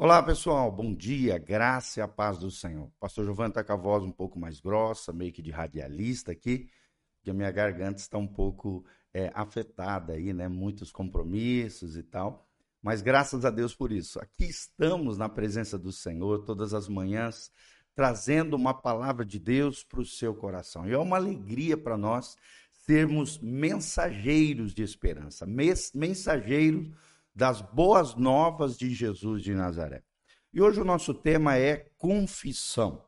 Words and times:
Olá 0.00 0.22
pessoal, 0.22 0.70
bom 0.70 0.94
dia, 0.94 1.36
graça 1.38 1.98
e 1.98 2.02
a 2.04 2.06
paz 2.06 2.38
do 2.38 2.52
Senhor. 2.52 2.88
Pastor 3.00 3.24
Giovanni 3.24 3.48
está 3.48 3.64
com 3.64 3.72
a 3.72 3.76
voz 3.76 4.04
um 4.04 4.12
pouco 4.12 4.38
mais 4.38 4.60
grossa, 4.60 5.12
meio 5.12 5.32
que 5.32 5.42
de 5.42 5.50
radialista 5.50 6.30
aqui, 6.30 6.70
porque 7.16 7.32
a 7.32 7.34
minha 7.34 7.50
garganta 7.50 7.98
está 7.98 8.16
um 8.16 8.28
pouco 8.28 8.86
é, 9.12 9.32
afetada 9.34 10.12
aí, 10.12 10.32
né? 10.32 10.46
Muitos 10.46 10.92
compromissos 10.92 11.96
e 11.96 12.04
tal. 12.04 12.46
Mas 12.80 13.02
graças 13.02 13.44
a 13.44 13.50
Deus 13.50 13.74
por 13.74 13.90
isso. 13.90 14.20
Aqui 14.20 14.44
estamos 14.44 15.18
na 15.18 15.28
presença 15.28 15.76
do 15.76 15.90
Senhor 15.90 16.44
todas 16.44 16.72
as 16.72 16.88
manhãs, 16.88 17.50
trazendo 17.92 18.54
uma 18.54 18.72
palavra 18.72 19.24
de 19.24 19.40
Deus 19.40 19.82
para 19.82 20.00
o 20.00 20.06
seu 20.06 20.32
coração. 20.32 20.88
E 20.88 20.92
é 20.92 20.98
uma 20.98 21.16
alegria 21.16 21.76
para 21.76 21.98
nós 21.98 22.36
sermos 22.70 23.40
mensageiros 23.40 24.72
de 24.72 24.84
esperança, 24.84 25.44
mensageiros 25.44 26.88
das 27.38 27.60
boas 27.60 28.16
novas 28.16 28.76
de 28.76 28.92
Jesus 28.92 29.44
de 29.44 29.54
Nazaré. 29.54 30.02
E 30.52 30.60
hoje 30.60 30.80
o 30.80 30.84
nosso 30.84 31.14
tema 31.14 31.56
é 31.56 31.88
confissão. 31.96 33.04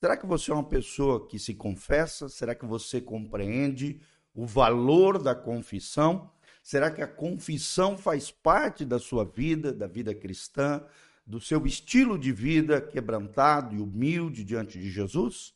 Será 0.00 0.16
que 0.16 0.24
você 0.24 0.50
é 0.50 0.54
uma 0.54 0.64
pessoa 0.64 1.28
que 1.28 1.38
se 1.38 1.52
confessa? 1.52 2.30
Será 2.30 2.54
que 2.54 2.64
você 2.64 2.98
compreende 2.98 4.00
o 4.34 4.46
valor 4.46 5.22
da 5.22 5.34
confissão? 5.34 6.32
Será 6.62 6.90
que 6.90 7.02
a 7.02 7.06
confissão 7.06 7.98
faz 7.98 8.30
parte 8.30 8.86
da 8.86 8.98
sua 8.98 9.26
vida, 9.26 9.70
da 9.70 9.86
vida 9.86 10.14
cristã, 10.14 10.82
do 11.26 11.38
seu 11.38 11.66
estilo 11.66 12.18
de 12.18 12.32
vida 12.32 12.80
quebrantado 12.80 13.76
e 13.76 13.80
humilde 13.80 14.44
diante 14.44 14.78
de 14.78 14.90
Jesus? 14.90 15.52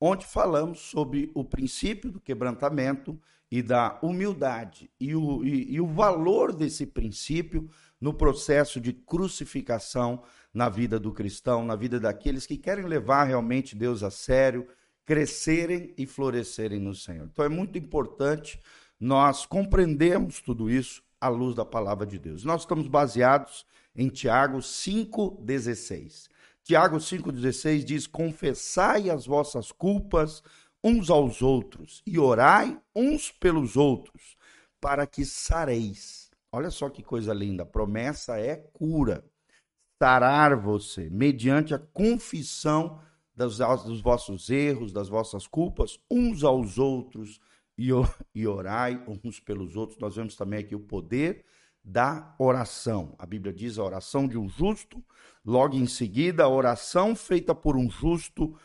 Onde 0.00 0.24
falamos 0.24 0.78
sobre 0.78 1.28
o 1.34 1.42
princípio 1.42 2.12
do 2.12 2.20
quebrantamento 2.20 3.20
e 3.50 3.62
da 3.62 3.98
humildade 4.02 4.90
e 5.00 5.14
o, 5.14 5.44
e, 5.44 5.74
e 5.74 5.80
o 5.80 5.86
valor 5.86 6.52
desse 6.52 6.86
princípio 6.86 7.68
no 8.00 8.12
processo 8.12 8.80
de 8.80 8.92
crucificação 8.92 10.22
na 10.52 10.68
vida 10.68 10.98
do 10.98 11.12
cristão, 11.12 11.64
na 11.64 11.74
vida 11.74 11.98
daqueles 11.98 12.46
que 12.46 12.56
querem 12.56 12.84
levar 12.84 13.24
realmente 13.24 13.74
Deus 13.74 14.02
a 14.02 14.10
sério, 14.10 14.66
crescerem 15.04 15.94
e 15.96 16.06
florescerem 16.06 16.78
no 16.78 16.94
Senhor. 16.94 17.28
Então 17.32 17.44
é 17.44 17.48
muito 17.48 17.78
importante 17.78 18.60
nós 19.00 19.46
compreendermos 19.46 20.40
tudo 20.40 20.70
isso 20.70 21.02
à 21.20 21.28
luz 21.28 21.54
da 21.54 21.64
palavra 21.64 22.06
de 22.06 22.18
Deus. 22.18 22.44
Nós 22.44 22.62
estamos 22.62 22.86
baseados 22.86 23.64
em 23.96 24.08
Tiago 24.08 24.58
5,16. 24.58 26.28
Tiago 26.62 26.98
5,16 26.98 27.84
diz: 27.84 28.06
Confessai 28.06 29.08
as 29.08 29.26
vossas 29.26 29.72
culpas 29.72 30.42
uns 30.82 31.10
aos 31.10 31.42
outros 31.42 32.02
e 32.06 32.18
orai 32.18 32.80
uns 32.94 33.30
pelos 33.30 33.76
outros, 33.76 34.36
para 34.80 35.06
que 35.06 35.24
sareis. 35.24 36.30
Olha 36.52 36.70
só 36.70 36.88
que 36.88 37.02
coisa 37.02 37.34
linda, 37.34 37.62
a 37.62 37.66
promessa 37.66 38.38
é 38.38 38.56
cura. 38.72 39.24
Sarar 40.00 40.56
você, 40.56 41.10
mediante 41.10 41.74
a 41.74 41.78
confissão 41.78 43.00
dos, 43.34 43.58
dos 43.58 44.00
vossos 44.00 44.48
erros, 44.48 44.92
das 44.92 45.08
vossas 45.08 45.46
culpas, 45.46 45.98
uns 46.10 46.44
aos 46.44 46.78
outros, 46.78 47.40
e, 47.78 47.90
e 48.34 48.46
orai 48.46 49.02
uns 49.06 49.38
pelos 49.38 49.76
outros. 49.76 49.98
Nós 49.98 50.16
vemos 50.16 50.34
também 50.34 50.60
aqui 50.60 50.74
o 50.74 50.80
poder 50.80 51.44
da 51.82 52.34
oração. 52.38 53.14
A 53.18 53.24
Bíblia 53.24 53.52
diz 53.52 53.78
a 53.78 53.84
oração 53.84 54.26
de 54.26 54.36
um 54.36 54.48
justo, 54.48 55.02
logo 55.44 55.76
em 55.76 55.86
seguida, 55.86 56.44
a 56.44 56.48
oração 56.48 57.14
feita 57.14 57.54
por 57.54 57.76
um 57.76 57.88
justo 57.88 58.56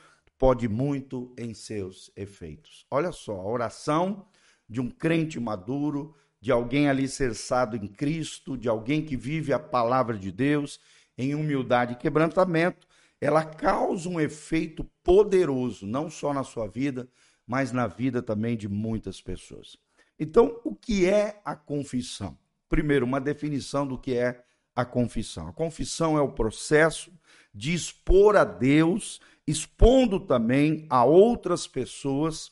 pode 0.44 0.68
muito 0.68 1.34
em 1.38 1.54
seus 1.54 2.12
efeitos. 2.18 2.86
Olha 2.92 3.14
só, 3.14 3.32
a 3.32 3.48
oração 3.48 4.28
de 4.68 4.82
um 4.82 4.90
crente 4.90 5.40
maduro, 5.40 6.14
de 6.42 6.52
alguém 6.52 6.90
alicerçado 6.90 7.78
em 7.78 7.88
Cristo, 7.88 8.58
de 8.58 8.68
alguém 8.68 9.06
que 9.06 9.16
vive 9.16 9.54
a 9.54 9.58
palavra 9.58 10.18
de 10.18 10.34
Deus 10.34 10.82
em 11.18 11.34
humildade 11.34 11.94
e 11.94 11.96
quebrantamento, 11.96 12.86
ela 13.22 13.46
causa 13.46 14.10
um 14.10 14.20
efeito 14.20 14.84
poderoso, 15.02 15.88
não 15.88 16.10
só 16.10 16.34
na 16.34 16.44
sua 16.44 16.68
vida, 16.68 17.08
mas 17.48 17.72
na 17.72 17.88
vida 17.88 18.22
também 18.22 18.58
de 18.58 18.68
muitas 18.68 19.22
pessoas. 19.22 19.78
Então, 20.20 20.60
o 20.66 20.76
que 20.76 21.06
é 21.06 21.40
a 21.46 21.56
confissão? 21.56 22.38
Primeiro, 22.68 23.06
uma 23.06 23.22
definição 23.22 23.88
do 23.88 23.98
que 23.98 24.14
é 24.14 24.44
a 24.76 24.84
confissão. 24.84 25.48
A 25.48 25.54
confissão 25.54 26.18
é 26.18 26.22
o 26.22 26.34
processo 26.34 27.14
de 27.54 27.74
expor 27.74 28.36
a 28.36 28.44
Deus 28.44 29.22
expondo 29.48 30.20
também 30.20 30.86
a 30.90 31.04
outras 31.04 31.68
pessoas 31.68 32.52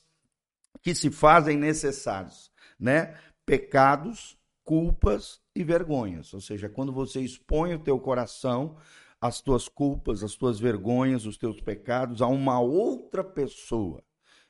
que 0.81 0.93
se 0.93 1.09
fazem 1.09 1.57
necessários, 1.57 2.51
né? 2.79 3.17
Pecados, 3.45 4.37
culpas 4.63 5.39
e 5.55 5.63
vergonhas. 5.63 6.33
Ou 6.33 6.41
seja, 6.41 6.69
quando 6.69 6.91
você 6.91 7.21
expõe 7.21 7.73
o 7.73 7.79
teu 7.79 7.99
coração, 7.99 8.77
as 9.19 9.41
tuas 9.41 9.67
culpas, 9.67 10.23
as 10.23 10.35
tuas 10.35 10.59
vergonhas, 10.59 11.25
os 11.25 11.37
teus 11.37 11.61
pecados 11.61 12.21
a 12.21 12.27
uma 12.27 12.59
outra 12.59 13.23
pessoa. 13.23 14.03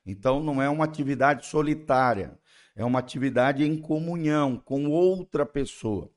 Então 0.06 0.42
não 0.42 0.62
é 0.62 0.70
uma 0.70 0.86
atividade 0.86 1.46
solitária, 1.46 2.40
é 2.76 2.84
uma 2.84 3.00
atividade 3.00 3.64
em 3.64 3.78
comunhão 3.78 4.58
com 4.58 4.88
outra 4.88 5.46
pessoa 5.46 6.10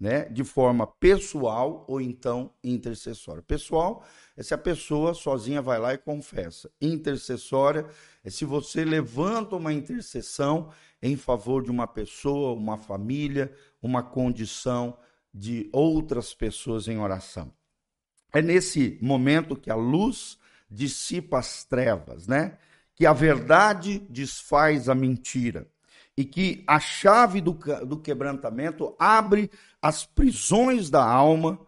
né, 0.00 0.24
de 0.30 0.42
forma 0.42 0.86
pessoal 0.86 1.84
ou 1.86 2.00
então 2.00 2.50
intercessória. 2.64 3.42
Pessoal 3.42 4.02
é 4.34 4.42
se 4.42 4.54
a 4.54 4.58
pessoa 4.58 5.12
sozinha 5.12 5.60
vai 5.60 5.78
lá 5.78 5.92
e 5.92 5.98
confessa. 5.98 6.70
Intercessória 6.80 7.86
é 8.24 8.30
se 8.30 8.46
você 8.46 8.82
levanta 8.82 9.56
uma 9.56 9.74
intercessão 9.74 10.70
em 11.02 11.16
favor 11.16 11.62
de 11.62 11.70
uma 11.70 11.86
pessoa, 11.86 12.58
uma 12.58 12.78
família, 12.78 13.52
uma 13.82 14.02
condição 14.02 14.96
de 15.32 15.68
outras 15.70 16.32
pessoas 16.32 16.88
em 16.88 16.98
oração. 16.98 17.52
É 18.32 18.40
nesse 18.40 18.98
momento 19.02 19.54
que 19.54 19.70
a 19.70 19.74
luz 19.74 20.38
dissipa 20.70 21.38
as 21.38 21.62
trevas, 21.64 22.26
né? 22.26 22.56
Que 22.94 23.04
a 23.04 23.12
verdade 23.12 23.98
desfaz 24.08 24.88
a 24.88 24.94
mentira 24.94 25.68
e 26.20 26.24
que 26.26 26.62
a 26.66 26.78
chave 26.78 27.40
do, 27.40 27.52
do 27.86 27.96
quebrantamento 27.96 28.94
abre 28.98 29.50
as 29.80 30.04
prisões 30.04 30.90
da 30.90 31.02
alma, 31.02 31.58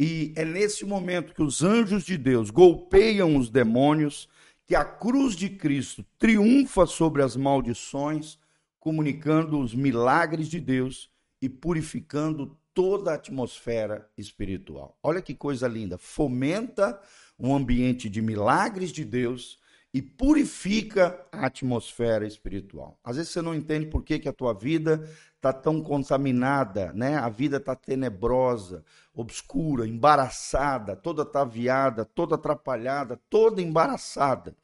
e 0.00 0.32
é 0.34 0.44
nesse 0.44 0.84
momento 0.84 1.32
que 1.32 1.44
os 1.44 1.62
anjos 1.62 2.02
de 2.02 2.18
Deus 2.18 2.50
golpeiam 2.50 3.36
os 3.36 3.48
demônios, 3.48 4.28
que 4.66 4.74
a 4.74 4.84
cruz 4.84 5.36
de 5.36 5.48
Cristo 5.48 6.04
triunfa 6.18 6.86
sobre 6.86 7.22
as 7.22 7.36
maldições, 7.36 8.36
comunicando 8.80 9.60
os 9.60 9.76
milagres 9.76 10.48
de 10.48 10.58
Deus 10.58 11.08
e 11.40 11.48
purificando 11.48 12.58
toda 12.74 13.12
a 13.12 13.14
atmosfera 13.14 14.10
espiritual. 14.18 14.98
Olha 15.04 15.22
que 15.22 15.36
coisa 15.36 15.68
linda! 15.68 15.96
Fomenta 15.96 17.00
um 17.38 17.54
ambiente 17.54 18.10
de 18.10 18.20
milagres 18.20 18.90
de 18.90 19.04
Deus 19.04 19.60
e 19.92 20.00
purifica 20.00 21.20
a 21.32 21.46
atmosfera 21.46 22.26
espiritual. 22.26 22.98
Às 23.02 23.16
vezes 23.16 23.32
você 23.32 23.42
não 23.42 23.54
entende 23.54 23.86
por 23.86 24.04
que, 24.04 24.20
que 24.20 24.28
a 24.28 24.32
tua 24.32 24.54
vida 24.54 25.08
está 25.34 25.52
tão 25.52 25.82
contaminada, 25.82 26.92
né? 26.92 27.16
A 27.16 27.28
vida 27.28 27.56
está 27.56 27.74
tenebrosa, 27.74 28.84
obscura, 29.12 29.88
embaraçada, 29.88 30.94
toda 30.94 31.22
ataviada, 31.22 32.04
toda 32.04 32.36
atrapalhada, 32.36 33.20
toda 33.28 33.60
embaraçada. 33.60 34.56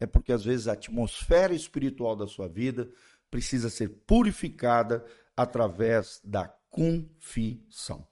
É 0.00 0.06
porque 0.06 0.32
às 0.32 0.44
vezes 0.44 0.66
a 0.66 0.72
atmosfera 0.72 1.54
espiritual 1.54 2.16
da 2.16 2.26
sua 2.26 2.48
vida 2.48 2.90
precisa 3.30 3.70
ser 3.70 3.88
purificada 4.06 5.04
através 5.36 6.20
da 6.24 6.52
confissão. 6.68 8.06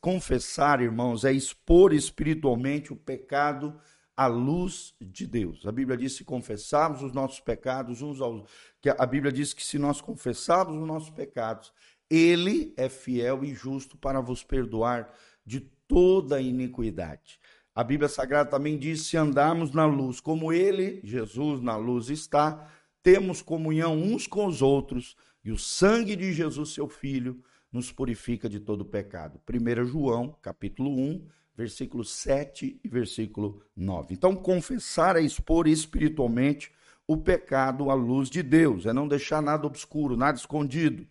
Confessar, 0.00 0.80
irmãos, 0.80 1.24
é 1.24 1.32
expor 1.32 1.92
espiritualmente 1.92 2.92
o 2.92 2.96
pecado 2.96 3.78
à 4.16 4.26
luz 4.26 4.94
de 5.00 5.26
Deus. 5.26 5.66
A 5.66 5.72
Bíblia 5.72 5.96
diz 5.96 6.14
se 6.16 6.24
confessarmos 6.24 7.02
os 7.02 7.12
nossos 7.12 7.40
pecados 7.40 8.02
uns 8.02 8.20
aos 8.20 8.44
que 8.80 8.88
a 8.88 9.06
Bíblia 9.06 9.32
diz 9.32 9.52
que 9.52 9.64
se 9.64 9.78
nós 9.78 10.00
confessarmos 10.00 10.76
os 10.76 10.86
nossos 10.86 11.10
pecados, 11.10 11.72
ele 12.08 12.72
é 12.76 12.88
fiel 12.88 13.44
e 13.44 13.54
justo 13.54 13.96
para 13.96 14.20
vos 14.20 14.44
perdoar 14.44 15.12
de 15.44 15.60
toda 15.60 16.40
iniquidade. 16.40 17.40
A 17.74 17.82
Bíblia 17.82 18.08
Sagrada 18.08 18.50
também 18.50 18.78
diz: 18.78 19.06
se 19.06 19.16
andarmos 19.16 19.72
na 19.72 19.84
luz, 19.84 20.20
como 20.20 20.52
ele, 20.52 21.00
Jesus, 21.02 21.60
na 21.60 21.76
luz 21.76 22.08
está, 22.08 22.70
temos 23.02 23.42
comunhão 23.42 24.00
uns 24.00 24.26
com 24.26 24.46
os 24.46 24.62
outros, 24.62 25.16
e 25.44 25.50
o 25.50 25.58
sangue 25.58 26.14
de 26.14 26.32
Jesus, 26.32 26.70
seu 26.70 26.88
Filho, 26.88 27.42
nos 27.72 27.90
purifica 27.90 28.48
de 28.48 28.60
todo 28.60 28.84
pecado. 28.84 29.40
1 29.50 29.84
João, 29.86 30.38
capítulo 30.40 30.90
1, 30.90 31.26
versículo 31.56 32.04
7 32.04 32.80
e 32.82 32.88
versículo 32.88 33.62
9. 33.76 34.14
Então, 34.14 34.34
confessar 34.34 35.16
é 35.16 35.20
expor 35.20 35.68
espiritualmente 35.68 36.72
o 37.06 37.16
pecado 37.16 37.90
à 37.90 37.94
luz 37.94 38.30
de 38.30 38.42
Deus, 38.42 38.86
é 38.86 38.92
não 38.92 39.06
deixar 39.06 39.42
nada 39.42 39.66
obscuro, 39.66 40.16
nada 40.16 40.38
escondido. 40.38 41.06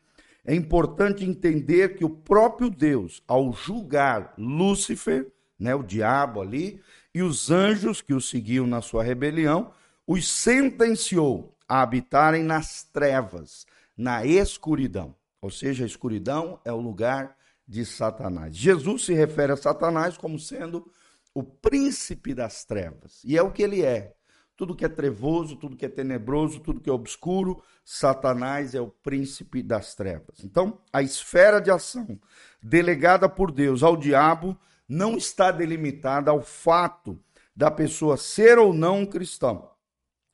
É 0.45 0.53
importante 0.53 1.23
entender 1.23 1.95
que 1.95 2.03
o 2.03 2.09
próprio 2.09 2.69
Deus, 2.69 3.23
ao 3.27 3.53
julgar 3.53 4.33
Lúcifer, 4.37 5.31
né, 5.57 5.73
o 5.73 5.83
diabo 5.83 6.41
ali, 6.41 6.81
e 7.13 7.21
os 7.21 7.49
anjos 7.49 8.01
que 8.01 8.13
o 8.13 8.19
seguiam 8.19 8.67
na 8.67 8.81
sua 8.81 9.03
rebelião, 9.03 9.71
os 10.05 10.27
sentenciou 10.27 11.55
a 11.67 11.81
habitarem 11.81 12.43
nas 12.43 12.83
trevas, 12.83 13.65
na 13.95 14.25
escuridão. 14.25 15.15
Ou 15.41 15.49
seja, 15.49 15.83
a 15.83 15.87
escuridão 15.87 16.59
é 16.65 16.73
o 16.73 16.79
lugar 16.79 17.37
de 17.67 17.85
Satanás. 17.85 18.55
Jesus 18.55 19.05
se 19.05 19.13
refere 19.13 19.53
a 19.53 19.57
Satanás 19.57 20.17
como 20.17 20.37
sendo 20.39 20.91
o 21.33 21.43
príncipe 21.43 22.33
das 22.33 22.63
trevas. 22.63 23.21
E 23.23 23.37
é 23.37 23.41
o 23.41 23.51
que 23.51 23.63
ele 23.63 23.83
é. 23.83 24.13
Tudo 24.55 24.75
que 24.75 24.85
é 24.85 24.89
trevoso, 24.89 25.55
tudo 25.55 25.75
que 25.75 25.85
é 25.85 25.89
tenebroso, 25.89 26.59
tudo 26.59 26.79
que 26.79 26.89
é 26.89 26.93
obscuro, 26.93 27.61
Satanás 27.83 28.75
é 28.75 28.81
o 28.81 28.87
príncipe 28.87 29.63
das 29.63 29.95
trevas. 29.95 30.43
Então, 30.43 30.79
a 30.91 31.01
esfera 31.01 31.59
de 31.59 31.71
ação 31.71 32.19
delegada 32.61 33.27
por 33.27 33.51
Deus 33.51 33.81
ao 33.81 33.97
diabo 33.97 34.57
não 34.87 35.17
está 35.17 35.49
delimitada 35.49 36.29
ao 36.29 36.41
fato 36.41 37.19
da 37.55 37.71
pessoa 37.71 38.15
ser 38.15 38.59
ou 38.59 38.73
não 38.73 38.99
um 38.99 39.05
cristão, 39.05 39.71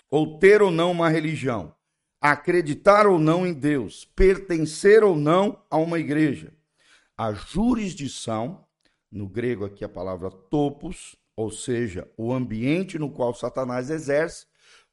ou 0.09 0.37
ter 0.37 0.61
ou 0.61 0.69
não 0.71 0.91
uma 0.91 1.09
religião, 1.09 1.73
acreditar 2.19 3.07
ou 3.07 3.17
não 3.17 3.47
em 3.47 3.53
Deus, 3.53 4.05
pertencer 4.15 5.03
ou 5.03 5.15
não 5.15 5.63
a 5.69 5.77
uma 5.77 5.97
igreja. 5.97 6.53
A 7.19 7.33
jurisdição, 7.33 8.65
no 9.11 9.27
grego 9.27 9.65
aqui 9.65 9.83
a 9.83 9.89
palavra 9.89 10.31
topos, 10.31 11.17
ou 11.35 11.51
seja, 11.51 12.09
o 12.15 12.31
ambiente 12.31 12.97
no 12.97 13.11
qual 13.11 13.33
Satanás 13.33 13.89
exerce, 13.89 14.45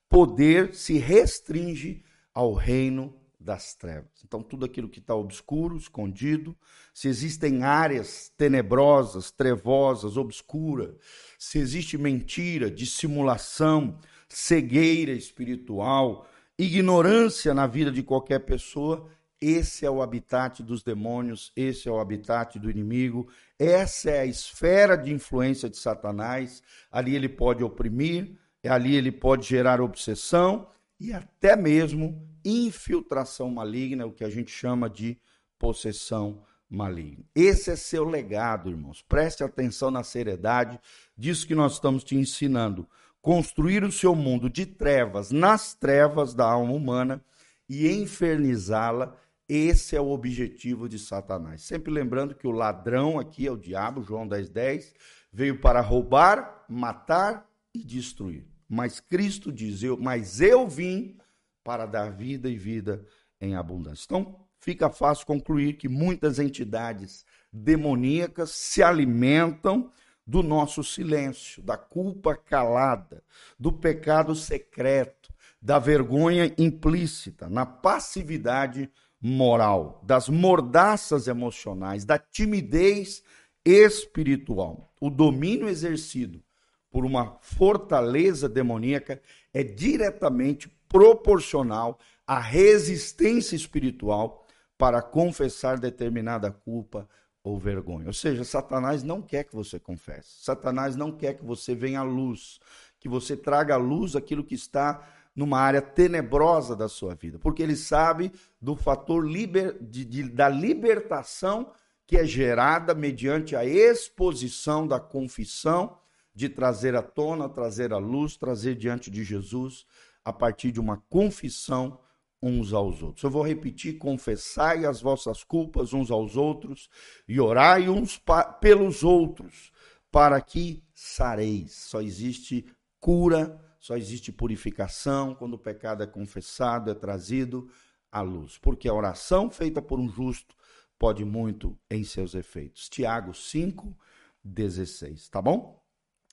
poder 0.09 0.75
se 0.75 0.99
restringe 0.99 2.03
ao 2.35 2.53
reino 2.53 3.15
das 3.39 3.77
trevas. 3.77 4.11
Então, 4.25 4.43
tudo 4.43 4.65
aquilo 4.65 4.89
que 4.89 4.99
está 4.99 5.15
obscuro, 5.15 5.77
escondido, 5.77 6.57
se 6.93 7.07
existem 7.07 7.63
áreas 7.63 8.29
tenebrosas, 8.37 9.31
trevosas, 9.31 10.17
obscuras, 10.17 10.97
se 11.39 11.61
existe 11.61 11.97
mentira, 11.97 12.69
dissimulação, 12.69 14.01
cegueira 14.29 15.13
espiritual, 15.13 16.27
ignorância 16.59 17.55
na 17.55 17.69
vida 17.69 17.93
de 17.93 18.03
qualquer 18.03 18.41
pessoa, 18.41 19.09
esse 19.41 19.85
é 19.85 19.91
o 19.91 20.01
habitat 20.01 20.63
dos 20.63 20.83
demônios, 20.83 21.53
esse 21.55 21.89
é 21.89 21.93
o 21.93 21.99
habitat 21.99 22.59
do 22.59 22.71
inimigo, 22.71 23.29
essa 23.59 24.11
é 24.11 24.21
a 24.21 24.27
esfera 24.27 24.97
de 24.97 25.13
influência 25.13 25.69
de 25.69 25.77
Satanás. 25.77 26.63
Ali 26.91 27.15
ele 27.15 27.29
pode 27.29 27.63
oprimir, 27.63 28.39
ali 28.65 28.97
ele 28.97 29.13
pode 29.13 29.47
gerar 29.47 29.81
obsessão 29.81 30.69
e 30.99 31.13
até 31.13 31.55
mesmo 31.55 32.27
infiltração 32.45 33.51
maligna, 33.51 34.07
o 34.07 34.13
que 34.13 34.25
a 34.25 34.31
gente 34.31 34.51
chama 34.51 34.89
de 34.89 35.19
possessão 35.59 36.43
maligna. 36.69 37.25
Esse 37.35 37.71
é 37.71 37.77
seu 37.77 38.05
legado, 38.05 38.71
irmãos. 38.71 39.03
Preste 39.03 39.45
atenção 39.45 39.91
na 39.91 40.03
seriedade 40.03 40.81
disso 41.17 41.47
que 41.47 41.55
nós 41.55 41.75
estamos 41.75 42.03
te 42.03 42.17
ensinando. 42.17 42.89
Construir 43.21 43.85
o 43.85 43.93
seu 43.93 44.15
mundo 44.15 44.49
de 44.49 44.65
trevas 44.65 45.31
nas 45.31 45.75
trevas 45.75 46.33
da 46.33 46.47
alma 46.47 46.73
humana 46.73 47.23
e 47.69 47.89
infernizá-la 47.91 49.17
esse 49.49 49.95
é 49.95 50.01
o 50.01 50.11
objetivo 50.11 50.89
de 50.89 50.99
Satanás. 50.99 51.63
Sempre 51.63 51.93
lembrando 51.93 52.35
que 52.35 52.47
o 52.47 52.53
ladrão 52.53 53.19
aqui 53.19 53.47
é 53.47 53.51
o 53.51 53.57
diabo, 53.57 54.03
João 54.03 54.29
10,10, 54.29 54.53
10, 54.53 54.95
veio 55.33 55.61
para 55.61 55.81
roubar, 55.81 56.65
matar 56.69 57.49
e 57.75 57.85
destruir. 57.85 58.47
Mas 58.69 58.99
Cristo 58.99 59.53
diz: 59.53 59.83
eu, 59.83 59.97
Mas 59.97 60.41
eu 60.41 60.67
vim 60.67 61.17
para 61.63 61.87
dar 61.87 62.11
vida 62.11 62.49
e 62.49 62.57
vida 62.57 63.05
em 63.41 63.55
abundância. 63.55 64.05
Então, 64.07 64.41
fica 64.59 64.91
fácil 64.91 65.27
concluir 65.27 65.75
que 65.75 65.89
muitas 65.89 66.39
entidades 66.39 67.25
demoníacas 67.53 68.51
se 68.51 68.83
alimentam 68.83 69.91
do 70.27 70.43
nosso 70.43 70.83
silêncio, 70.83 71.63
da 71.63 71.77
culpa 71.77 72.35
calada, 72.35 73.23
do 73.59 73.73
pecado 73.73 74.35
secreto, 74.35 75.33
da 75.63 75.79
vergonha 75.79 76.53
implícita, 76.59 77.49
na 77.49 77.65
passividade 77.65 78.91
moral, 79.21 80.03
das 80.05 80.29
mordaças 80.29 81.27
emocionais, 81.27 82.05
da 82.05 82.19
timidez 82.19 83.23
espiritual. 83.65 84.93
O 85.01 85.11
domínio 85.11 85.69
exercido 85.69 86.43
por 86.91 87.05
uma 87.05 87.39
fortaleza 87.43 88.49
demoníaca 88.49 89.21
é 89.53 89.63
diretamente 89.63 90.69
proporcional 90.89 91.99
à 92.27 92.39
resistência 92.39 93.57
espiritual 93.57 94.47
para 94.79 95.03
confessar 95.03 95.79
determinada 95.79 96.51
culpa 96.51 97.09
ou 97.43 97.59
vergonha. 97.59 98.07
Ou 98.07 98.13
seja, 98.13 98.45
Satanás 98.45 99.03
não 99.03 99.23
quer 99.23 99.45
que 99.45 99.55
você 99.55 99.79
confesse. 99.79 100.43
Satanás 100.43 100.97
não 100.97 101.13
quer 101.13 101.35
que 101.35 101.45
você 101.45 101.75
venha 101.75 102.01
à 102.01 102.03
luz, 102.03 102.59
que 102.99 103.09
você 103.09 103.37
traga 103.37 103.75
à 103.75 103.79
luz 103.79 104.17
aquilo 104.17 104.45
que 104.45 104.55
está 104.55 105.07
numa 105.37 105.61
área 105.61 105.83
tenebrosa 105.83 106.75
da 106.75 106.89
sua 106.89 107.15
vida, 107.15 107.39
porque 107.39 107.63
ele 107.63 107.77
sabe 107.77 108.33
do 108.59 108.75
fator 108.75 109.23
liber, 109.23 109.77
de, 109.83 110.03
de, 110.03 110.23
da 110.31 110.49
libertação 110.49 111.71
que 112.07 112.17
é 112.17 112.25
gerada 112.25 112.95
mediante 112.95 113.55
a 113.55 113.65
exposição 113.65 114.87
da 114.87 114.99
confissão, 114.99 115.99
de 116.35 116.49
trazer 116.49 116.95
à 116.95 117.03
tona, 117.03 117.49
trazer 117.49 117.93
à 117.93 117.99
luz, 117.99 118.37
trazer 118.37 118.77
diante 118.77 119.11
de 119.11 119.25
Jesus, 119.25 119.85
a 120.25 120.33
partir 120.33 120.73
de 120.73 120.81
uma 120.81 121.03
confissão 121.09 121.99
uns 122.43 122.73
aos 122.73 123.03
outros. 123.03 123.23
Eu 123.23 123.31
vou 123.31 123.43
repetir: 123.43 123.99
confessai 123.99 124.85
as 124.85 125.01
vossas 125.01 125.43
culpas 125.43 125.93
uns 125.93 126.11
aos 126.11 126.37
outros 126.37 126.89
e 127.27 127.41
orai 127.41 127.89
uns 127.89 128.23
pelos 128.61 129.03
outros, 129.03 129.73
para 130.11 130.41
que 130.41 130.83
sareis. 130.95 131.73
Só 131.73 132.01
existe 132.01 132.67
cura 133.01 133.61
só 133.87 133.97
existe 133.97 134.33
purificação 134.33 135.33
quando 135.33 135.55
o 135.55 135.59
pecado 135.59 136.03
é 136.03 136.09
confessado, 136.09 136.91
é 136.91 136.95
trazido 136.95 137.71
à 138.11 138.21
luz. 138.21 138.59
Porque 138.59 138.89
a 138.89 138.93
oração 138.93 139.49
feita 139.49 139.81
por 139.81 140.01
um 140.01 140.09
justo 140.09 140.57
pode 140.99 141.25
muito 141.25 141.79
em 141.89 142.03
seus 142.03 142.35
efeitos. 142.35 142.89
Tiago 142.89 143.33
5, 143.33 143.97
16. 144.43 145.29
Tá 145.29 145.41
bom? 145.41 145.81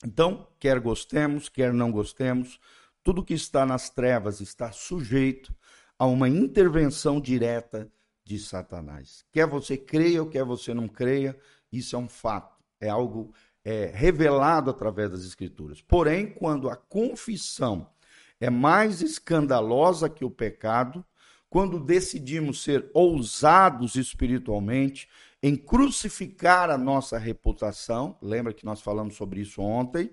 Então, 0.03 0.47
quer 0.59 0.79
gostemos, 0.79 1.47
quer 1.47 1.71
não 1.71 1.91
gostemos, 1.91 2.59
tudo 3.03 3.23
que 3.23 3.35
está 3.35 3.67
nas 3.67 3.87
trevas 3.87 4.41
está 4.41 4.71
sujeito 4.71 5.55
a 5.99 6.07
uma 6.07 6.27
intervenção 6.27 7.21
direta 7.21 7.87
de 8.25 8.39
Satanás. 8.39 9.23
Quer 9.31 9.45
você 9.45 9.77
creia 9.77 10.23
ou 10.23 10.27
quer 10.27 10.43
você 10.43 10.73
não 10.73 10.87
creia, 10.87 11.37
isso 11.71 11.95
é 11.95 11.99
um 11.99 12.09
fato, 12.09 12.57
é 12.79 12.89
algo 12.89 13.31
é, 13.63 13.91
revelado 13.93 14.69
através 14.69 15.11
das 15.11 15.23
Escrituras. 15.23 15.81
Porém, 15.81 16.27
quando 16.27 16.69
a 16.69 16.75
confissão 16.75 17.89
é 18.39 18.49
mais 18.49 19.01
escandalosa 19.01 20.09
que 20.09 20.25
o 20.25 20.29
pecado, 20.29 21.03
quando 21.49 21.79
decidimos 21.79 22.63
ser 22.63 22.89
ousados 22.93 23.95
espiritualmente 23.95 25.07
em 25.41 25.55
crucificar 25.55 26.69
a 26.69 26.77
nossa 26.77 27.17
reputação, 27.17 28.17
lembra 28.21 28.53
que 28.53 28.65
nós 28.65 28.81
falamos 28.81 29.15
sobre 29.15 29.41
isso 29.41 29.61
ontem, 29.61 30.11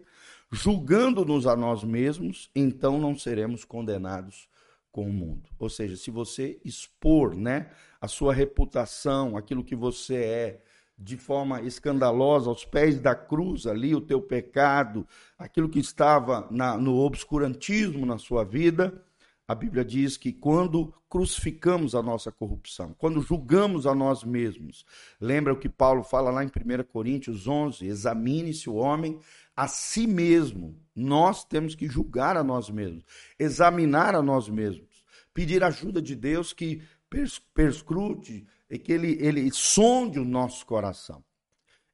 julgando-nos 0.51 1.47
a 1.47 1.57
nós 1.57 1.85
mesmos, 1.85 2.51
então 2.55 2.99
não 2.99 3.17
seremos 3.17 3.65
condenados 3.65 4.49
com 4.91 5.09
o 5.09 5.13
mundo. 5.13 5.49
Ou 5.59 5.69
seja, 5.69 5.97
se 5.97 6.11
você 6.11 6.61
expor, 6.65 7.35
né, 7.35 7.71
a 8.01 8.09
sua 8.09 8.35
reputação, 8.35 9.37
aquilo 9.37 9.65
que 9.65 9.77
você 9.77 10.17
é, 10.17 10.63
de 11.01 11.17
forma 11.17 11.63
escandalosa 11.63 12.51
aos 12.51 12.65
pés 12.67 13.01
da 13.01 13.15
cruz 13.15 13.67
ali 13.67 13.95
o 13.95 14.03
teu 14.03 14.21
pecado, 14.21 15.07
aquilo 15.39 15.69
que 15.69 15.79
estava 15.79 16.47
na, 16.51 16.77
no 16.77 16.99
obscurantismo 16.99 18.05
na 18.05 18.19
sua 18.19 18.45
vida. 18.45 19.03
A 19.49 19.55
Bíblia 19.55 19.85
diz 19.85 20.17
que 20.17 20.31
quando 20.33 20.95
crucificamos 21.09 21.95
a 21.95 22.03
nossa 22.03 22.31
corrupção, 22.31 22.95
quando 22.97 23.21
julgamos 23.21 23.87
a 23.87 23.95
nós 23.95 24.23
mesmos, 24.23 24.85
lembra 25.21 25.55
o 25.55 25.59
que 25.59 25.69
Paulo 25.69 26.05
fala 26.05 26.31
lá 26.31 26.45
em 26.45 26.49
1 26.49 26.85
Coríntios 26.85 27.49
11: 27.49 27.87
examine-se 27.87 28.69
o 28.69 28.75
homem 28.75 29.19
a 29.57 29.67
si 29.67 30.07
mesmo. 30.07 30.79
Nós 30.95 31.45
temos 31.45 31.75
que 31.75 31.89
julgar 31.89 32.37
a 32.37 32.45
nós 32.45 32.69
mesmos, 32.69 33.05
examinar 33.39 34.15
a 34.15 34.23
nós 34.23 34.49
mesmos, 34.49 35.03
pedir 35.33 35.65
ajuda 35.65 36.01
de 36.01 36.15
Deus 36.15 36.53
que 36.53 36.83
perscrute, 37.55 38.47
é 38.69 38.79
que 38.79 38.93
ele, 38.93 39.19
ele 39.21 39.51
sonde 39.53 40.19
o 40.19 40.25
nosso 40.25 40.65
coração. 40.65 41.25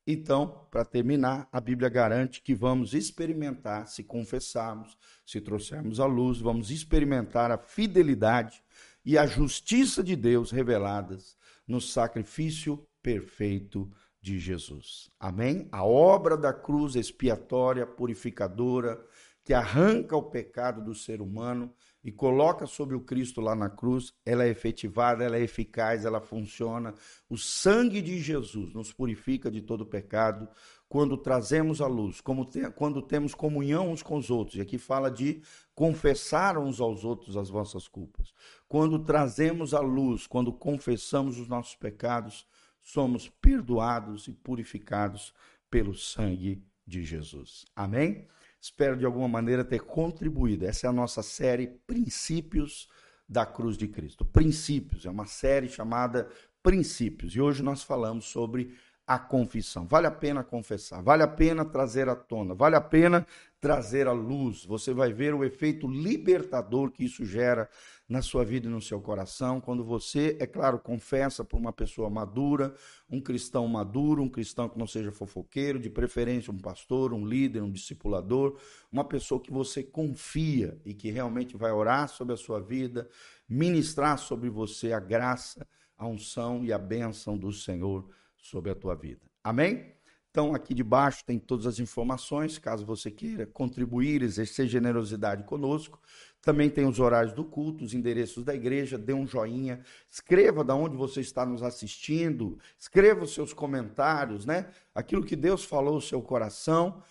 Então, 0.07 0.69
para 0.71 0.85
terminar, 0.85 1.49
a 1.51 1.61
Bíblia 1.61 1.89
garante 1.89 2.41
que 2.41 2.55
vamos 2.55 2.95
experimentar, 2.95 3.89
se 3.89 4.05
confessarmos, 4.05 4.97
se 5.27 5.41
trouxermos 5.41 5.99
à 5.99 6.07
luz, 6.07 6.39
vamos 6.39 6.71
experimentar 6.71 7.51
a 7.51 7.59
fidelidade 7.59 8.63
e 9.05 9.19
a 9.19 9.27
justiça 9.27 10.05
de 10.05 10.15
Deus 10.15 10.53
reveladas 10.53 11.37
no 11.67 11.81
sacrifício 11.81 12.87
perfeito 13.03 13.91
de 14.21 14.39
Jesus. 14.39 15.11
Amém? 15.19 15.69
A 15.73 15.85
obra 15.85 16.37
da 16.37 16.53
cruz 16.53 16.95
expiatória, 16.95 17.85
purificadora, 17.85 19.05
que 19.45 19.55
arranca 19.55 20.17
o 20.17 20.25
pecado 20.25 20.85
do 20.85 20.95
ser 20.95 21.21
humano 21.21 21.73
e 22.07 22.13
coloca 22.13 22.69
sobre 22.69 22.95
o 22.95 23.01
Cristo 23.01 23.41
lá 23.41 23.57
na 23.57 23.69
cruz, 23.69 24.15
ela 24.25 24.45
é 24.45 24.49
efetivada, 24.49 25.25
ela 25.25 25.37
é 25.37 25.43
eficaz, 25.43 26.05
ela 26.05 26.21
funciona. 26.21 26.95
O 27.29 27.37
sangue 27.37 28.01
de 28.01 28.21
Jesus 28.21 28.73
nos 28.73 28.93
purifica 28.93 29.51
de 29.51 29.61
todo 29.61 29.85
pecado 29.85 30.49
quando 30.89 31.17
trazemos 31.17 31.81
a 31.81 31.89
luz, 31.89 32.23
te, 32.49 32.71
quando 32.77 33.03
temos 33.03 33.35
comunhão 33.35 33.91
uns 33.91 34.05
com 34.05 34.17
os 34.17 34.31
outros. 34.31 34.57
E 34.57 34.61
aqui 34.61 34.79
fala 34.79 35.11
de 35.11 35.43
confessar 35.75 36.57
uns 36.57 36.81
aos 36.81 37.03
outros 37.03 37.37
as 37.37 37.51
vossas 37.51 37.89
culpas. 37.89 38.33
Quando 38.69 39.01
trazemos 39.01 39.75
a 39.75 39.81
luz, 39.81 40.29
quando 40.29 40.53
confessamos 40.53 41.41
os 41.41 41.49
nossos 41.49 41.75
pecados, 41.75 42.47
somos 42.81 43.29
perdoados 43.29 44.29
e 44.29 44.33
purificados 44.33 45.35
pelo 45.69 45.93
sangue 45.93 46.63
de 46.87 47.03
Jesus. 47.03 47.65
Amém? 47.75 48.29
Espero 48.61 48.97
de 48.97 49.05
alguma 49.05 49.29
maneira 49.29 49.65
ter 49.65 49.81
contribuído. 49.81 50.67
Essa 50.67 50.87
é 50.87 50.91
a 50.91 50.93
nossa 50.93 51.23
série 51.23 51.69
Princípios 51.87 52.89
da 53.29 53.45
Cruz 53.45 53.77
de 53.77 53.89
Cristo. 53.89 54.25
Princípios, 54.25 55.07
é 55.07 55.11
uma 55.11 55.27
série 55.27 55.69
chamada 55.69 56.29
Princípios. 56.63 57.35
E 57.35 57.41
hoje 57.41 57.63
nós 57.63 57.83
falamos 57.83 58.27
sobre 58.27 58.75
a 59.07 59.19
confissão. 59.19 59.87
Vale 59.87 60.09
a 60.09 60.11
pena 60.11 60.43
confessar, 60.43 61.01
vale 61.01 61.23
a 61.23 61.29
pena 61.29 61.65
trazer 61.65 62.09
à 62.09 62.17
tona, 62.17 62.55
vale 62.55 62.75
a 62.75 62.81
pena 62.81 63.25
trazer 63.61 64.09
à 64.09 64.13
luz. 64.13 64.65
Você 64.65 64.93
vai 64.93 65.13
ver 65.13 65.33
o 65.33 65.45
efeito 65.45 65.87
libertador 65.87 66.91
que 66.91 67.05
isso 67.05 67.25
gera 67.25 67.69
na 68.09 68.21
sua 68.21 68.45
vida 68.45 68.67
e 68.67 68.71
no 68.71 68.81
seu 68.81 69.01
coração, 69.01 69.61
quando 69.61 69.85
você, 69.85 70.37
é 70.41 70.47
claro, 70.47 70.79
confessa 70.79 71.45
para 71.45 71.59
uma 71.59 71.73
pessoa 71.73 72.09
madura, 72.09 72.75
um 73.11 73.21
cristão 73.21 73.67
maduro, 73.67 74.23
um 74.23 74.29
cristão 74.29 74.69
que 74.69 74.79
não 74.79 74.87
seja 74.87 75.11
fofoqueiro, 75.11 75.79
de 75.79 75.91
preferência 75.91 76.53
um 76.53 76.59
pastor, 76.59 77.13
um 77.13 77.27
líder, 77.27 77.63
um 77.63 77.71
discipulador, 77.71 78.59
uma 78.93 79.05
pessoa 79.05 79.41
que 79.41 79.53
você 79.53 79.83
confia 79.83 80.81
e 80.85 80.95
que 80.95 81.11
realmente 81.11 81.57
vai 81.57 81.73
orar 81.73 82.09
sobre 82.09 82.35
a 82.35 82.37
sua 82.37 82.61
vida, 82.61 83.09
ministrar 83.49 84.19
sobre 84.19 84.51
você 84.51 84.93
a 84.93 85.01
graça, 85.01 85.67
a 85.97 86.07
unção 86.07 86.65
e 86.65 86.73
a 86.73 86.79
bênção 86.79 87.37
do 87.37 87.53
Senhor 87.53 88.09
sobre 88.49 88.71
a 88.71 88.75
tua 88.75 88.95
vida. 88.95 89.23
Amém? 89.43 89.97
Então, 90.37 90.55
aqui 90.55 90.75
debaixo 90.75 91.25
tem 91.25 91.39
todas 91.39 91.67
as 91.67 91.79
informações, 91.79 92.59
caso 92.59 92.85
você 92.85 93.11
queira 93.11 93.47
contribuir, 93.47 94.21
exercer 94.21 94.67
generosidade 94.67 95.45
conosco. 95.45 95.99
Também 96.43 96.69
tem 96.69 96.87
os 96.87 97.01
horários 97.01 97.33
do 97.33 97.43
culto, 97.43 97.83
os 97.83 97.95
endereços 97.95 98.45
da 98.45 98.55
igreja, 98.55 98.99
dê 98.99 99.15
um 99.15 99.27
joinha, 99.27 99.83
escreva 100.11 100.63
da 100.63 100.75
onde 100.75 100.95
você 100.95 101.23
está 101.23 101.47
nos 101.47 101.63
assistindo, 101.63 102.59
escreva 102.79 103.25
os 103.25 103.33
seus 103.33 103.55
comentários, 103.55 104.45
né? 104.45 104.69
Aquilo 104.95 105.25
que 105.25 105.37
Deus 105.37 105.65
falou 105.65 105.95
no 105.95 106.03
seu 106.03 106.21
coração, 106.21 107.03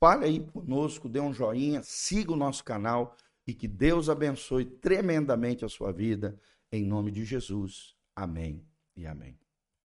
fale 0.00 0.24
aí 0.24 0.40
conosco, 0.40 1.08
dê 1.08 1.20
um 1.20 1.32
joinha, 1.32 1.80
siga 1.84 2.32
o 2.32 2.36
nosso 2.36 2.64
canal 2.64 3.16
e 3.46 3.54
que 3.54 3.68
Deus 3.68 4.08
abençoe 4.08 4.64
tremendamente 4.64 5.64
a 5.64 5.68
sua 5.68 5.92
vida, 5.92 6.36
em 6.72 6.84
nome 6.84 7.12
de 7.12 7.24
Jesus. 7.24 7.94
Amém 8.16 8.66
e 8.96 9.06
amém. 9.06 9.43